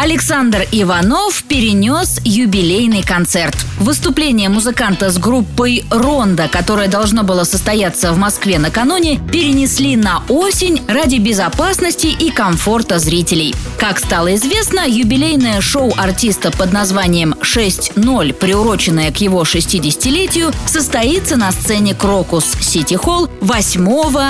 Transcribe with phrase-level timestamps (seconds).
[0.00, 3.56] Александр Иванов перенес юбилейный концерт.
[3.80, 10.82] Выступление музыканта с группой «Ронда», которое должно было состояться в Москве накануне, перенесли на осень
[10.86, 13.56] ради безопасности и комфорта зрителей.
[13.76, 21.50] Как стало известно, юбилейное шоу артиста под названием «6.0», приуроченное к его 60-летию, состоится на
[21.50, 23.82] сцене «Крокус Сити Холл» 8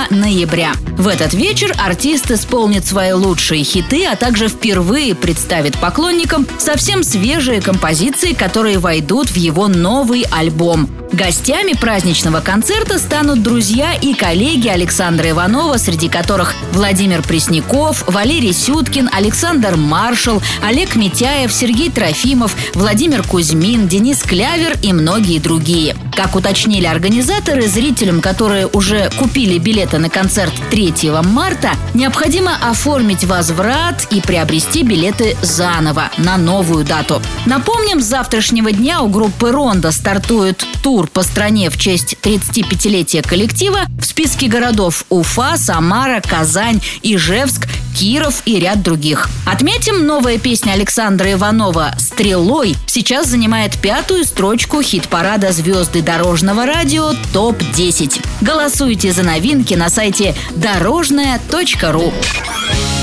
[0.09, 0.73] ноября.
[0.97, 7.03] В этот вечер артист исполнит свои лучшие хиты, а также впервые представит представит поклонникам совсем
[7.03, 10.89] свежие композиции, которые войдут в его новый альбом.
[11.11, 19.09] Гостями праздничного концерта станут друзья и коллеги Александра Иванова, среди которых Владимир Пресняков, Валерий Сюткин,
[19.11, 25.95] Александр Маршал, Олег Митяев, Сергей Трофимов, Владимир Кузьмин, Денис Клявер и многие другие.
[26.19, 34.05] Как уточнили организаторы, зрителям, которые уже купили билеты на концерт 3 марта, необходимо оформить возврат
[34.11, 37.21] и приобрести билеты заново на новую дату.
[37.45, 43.83] Напомним, с завтрашнего дня у группы «Ронда» стартует тур по стране в честь 35-летия коллектива
[43.97, 47.65] в списке городов Уфа, Самара, Казань, Ижевск,
[47.97, 49.29] Киров и ряд других.
[49.45, 58.23] Отметим, новая песня Александра Иванова «Стрелой» сейчас занимает пятую строчку хит-парада «Звезды дорожного радио» ТОП-10.
[58.41, 62.13] Голосуйте за новинки на сайте дорожная.ру.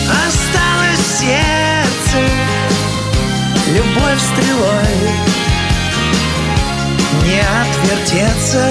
[0.08, 2.20] Осталось сердце,
[3.74, 4.96] любовь стрелой,
[7.24, 8.70] не отвертеться,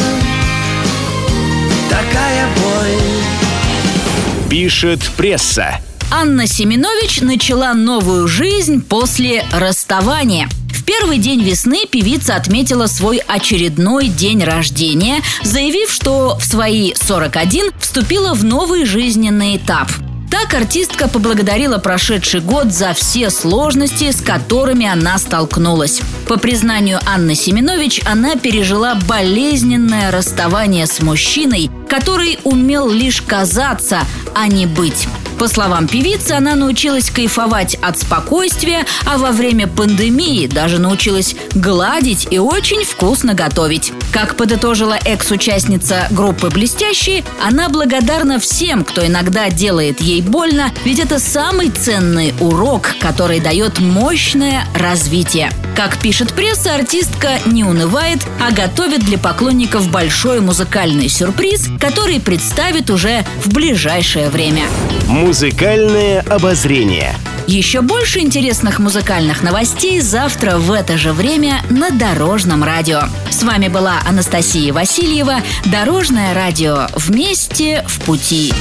[1.90, 4.50] такая боль.
[4.50, 5.80] Пишет пресса.
[6.18, 10.48] Анна Семенович начала новую жизнь после расставания.
[10.72, 17.72] В первый день весны певица отметила свой очередной день рождения, заявив, что в свои 41
[17.82, 19.90] вступила в новый жизненный этап–
[20.36, 26.02] так артистка поблагодарила прошедший год за все сложности, с которыми она столкнулась.
[26.28, 34.02] По признанию Анны Семенович, она пережила болезненное расставание с мужчиной, который умел лишь казаться,
[34.34, 35.08] а не быть.
[35.38, 42.28] По словам певицы, она научилась кайфовать от спокойствия, а во время пандемии даже научилась гладить
[42.32, 43.92] и очень вкусно готовить.
[44.14, 51.20] Как подытожила экс-участница группы «Блестящие», она благодарна всем, кто иногда делает ей больно, ведь это
[51.20, 55.52] самый ценный урок, который дает мощное развитие.
[55.76, 62.90] Как пишет пресса, артистка не унывает, а готовит для поклонников большой музыкальный сюрприз, который представит
[62.90, 64.64] уже в ближайшее время.
[65.08, 67.14] Музыкальное обозрение.
[67.48, 73.02] Еще больше интересных музыкальных новостей завтра в это же время на Дорожном радио.
[73.30, 75.42] С вами была Анастасия Васильева.
[75.66, 76.88] Дорожное радио.
[76.96, 78.52] Вместе в пути.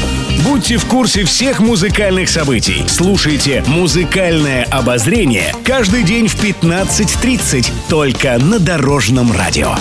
[0.44, 2.84] Будьте в курсе всех музыкальных событий.
[2.86, 9.76] Слушайте «Музыкальное обозрение» каждый день в 15.30 только на Дорожном радио.